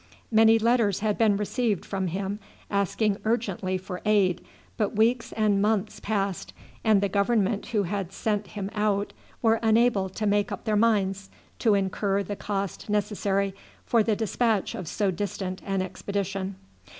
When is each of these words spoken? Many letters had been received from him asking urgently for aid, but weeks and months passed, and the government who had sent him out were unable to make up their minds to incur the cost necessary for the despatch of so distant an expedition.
Many 0.31 0.57
letters 0.57 1.01
had 1.01 1.15
been 1.15 1.37
received 1.37 1.85
from 1.85 2.07
him 2.07 2.39
asking 2.71 3.17
urgently 3.23 3.77
for 3.77 4.01
aid, 4.03 4.43
but 4.75 4.95
weeks 4.95 5.31
and 5.33 5.61
months 5.61 5.99
passed, 5.99 6.53
and 6.83 7.01
the 7.01 7.07
government 7.07 7.67
who 7.67 7.83
had 7.83 8.11
sent 8.11 8.47
him 8.47 8.71
out 8.73 9.13
were 9.43 9.59
unable 9.61 10.09
to 10.09 10.25
make 10.25 10.51
up 10.51 10.63
their 10.63 10.75
minds 10.75 11.29
to 11.59 11.75
incur 11.75 12.23
the 12.23 12.35
cost 12.35 12.89
necessary 12.89 13.53
for 13.85 14.01
the 14.01 14.15
despatch 14.15 14.73
of 14.73 14.87
so 14.87 15.11
distant 15.11 15.61
an 15.67 15.83
expedition. 15.83 16.55